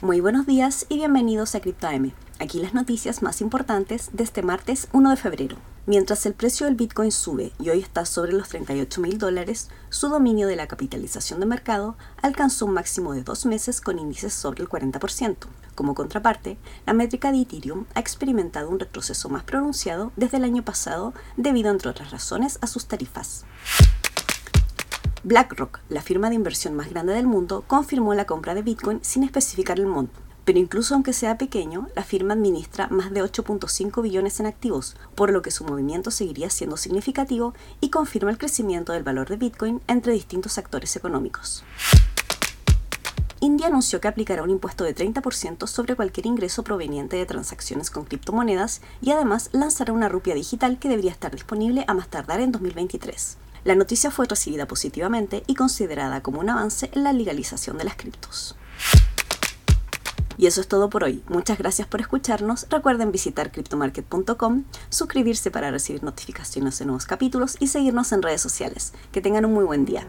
Muy 0.00 0.20
buenos 0.20 0.46
días 0.46 0.86
y 0.88 0.98
bienvenidos 0.98 1.56
a 1.56 1.60
CryptoM. 1.60 2.12
Aquí 2.38 2.60
las 2.60 2.72
noticias 2.72 3.20
más 3.20 3.40
importantes 3.40 4.10
de 4.12 4.22
este 4.22 4.42
martes 4.42 4.86
1 4.92 5.10
de 5.10 5.16
febrero. 5.16 5.56
Mientras 5.86 6.24
el 6.24 6.34
precio 6.34 6.66
del 6.66 6.76
Bitcoin 6.76 7.10
sube 7.10 7.50
y 7.58 7.70
hoy 7.70 7.80
está 7.80 8.04
sobre 8.04 8.32
los 8.32 8.48
38 8.48 9.00
mil 9.00 9.18
dólares, 9.18 9.70
su 9.88 10.08
dominio 10.08 10.46
de 10.46 10.54
la 10.54 10.68
capitalización 10.68 11.40
de 11.40 11.46
mercado 11.46 11.96
alcanzó 12.22 12.66
un 12.66 12.74
máximo 12.74 13.12
de 13.12 13.24
dos 13.24 13.44
meses 13.44 13.80
con 13.80 13.98
índices 13.98 14.32
sobre 14.32 14.62
el 14.62 14.68
40%. 14.68 15.36
Como 15.74 15.96
contraparte, 15.96 16.58
la 16.86 16.92
métrica 16.92 17.32
de 17.32 17.40
Ethereum 17.40 17.86
ha 17.96 18.00
experimentado 18.00 18.70
un 18.70 18.78
retroceso 18.78 19.28
más 19.30 19.42
pronunciado 19.42 20.12
desde 20.14 20.36
el 20.36 20.44
año 20.44 20.64
pasado 20.64 21.12
debido, 21.36 21.72
entre 21.72 21.90
otras 21.90 22.12
razones, 22.12 22.58
a 22.60 22.68
sus 22.68 22.86
tarifas. 22.86 23.46
BlackRock, 25.24 25.80
la 25.88 26.00
firma 26.00 26.28
de 26.28 26.36
inversión 26.36 26.74
más 26.74 26.90
grande 26.90 27.12
del 27.12 27.26
mundo, 27.26 27.64
confirmó 27.66 28.14
la 28.14 28.26
compra 28.26 28.54
de 28.54 28.62
Bitcoin 28.62 29.00
sin 29.02 29.24
especificar 29.24 29.78
el 29.78 29.86
monto. 29.86 30.20
Pero 30.44 30.60
incluso 30.60 30.94
aunque 30.94 31.12
sea 31.12 31.36
pequeño, 31.36 31.88
la 31.94 32.04
firma 32.04 32.34
administra 32.34 32.88
más 32.88 33.10
de 33.10 33.22
8.5 33.22 34.00
billones 34.00 34.40
en 34.40 34.46
activos, 34.46 34.96
por 35.14 35.30
lo 35.30 35.42
que 35.42 35.50
su 35.50 35.64
movimiento 35.64 36.10
seguiría 36.10 36.50
siendo 36.50 36.76
significativo 36.76 37.52
y 37.80 37.90
confirma 37.90 38.30
el 38.30 38.38
crecimiento 38.38 38.92
del 38.92 39.02
valor 39.02 39.28
de 39.28 39.36
Bitcoin 39.36 39.82
entre 39.88 40.12
distintos 40.12 40.56
actores 40.56 40.94
económicos. 40.96 41.64
India 43.40 43.66
anunció 43.66 44.00
que 44.00 44.08
aplicará 44.08 44.42
un 44.42 44.50
impuesto 44.50 44.84
de 44.84 44.94
30% 44.94 45.66
sobre 45.66 45.94
cualquier 45.94 46.26
ingreso 46.26 46.64
proveniente 46.64 47.16
de 47.16 47.26
transacciones 47.26 47.90
con 47.90 48.04
criptomonedas 48.04 48.80
y 49.00 49.10
además 49.10 49.50
lanzará 49.52 49.92
una 49.92 50.08
rupia 50.08 50.34
digital 50.34 50.78
que 50.78 50.88
debería 50.88 51.12
estar 51.12 51.32
disponible 51.32 51.84
a 51.86 51.94
más 51.94 52.08
tardar 52.08 52.40
en 52.40 52.52
2023. 52.52 53.36
La 53.68 53.74
noticia 53.74 54.10
fue 54.10 54.24
recibida 54.24 54.66
positivamente 54.66 55.42
y 55.46 55.54
considerada 55.54 56.22
como 56.22 56.40
un 56.40 56.48
avance 56.48 56.90
en 56.94 57.04
la 57.04 57.12
legalización 57.12 57.76
de 57.76 57.84
las 57.84 57.96
criptos. 57.96 58.56
Y 60.38 60.46
eso 60.46 60.62
es 60.62 60.68
todo 60.68 60.88
por 60.88 61.04
hoy. 61.04 61.22
Muchas 61.28 61.58
gracias 61.58 61.86
por 61.86 62.00
escucharnos. 62.00 62.66
Recuerden 62.70 63.12
visitar 63.12 63.52
cryptomarket.com, 63.52 64.64
suscribirse 64.88 65.50
para 65.50 65.70
recibir 65.70 66.02
notificaciones 66.02 66.78
de 66.78 66.86
nuevos 66.86 67.04
capítulos 67.04 67.58
y 67.60 67.66
seguirnos 67.66 68.10
en 68.12 68.22
redes 68.22 68.40
sociales. 68.40 68.94
Que 69.12 69.20
tengan 69.20 69.44
un 69.44 69.52
muy 69.52 69.64
buen 69.66 69.84
día. 69.84 70.06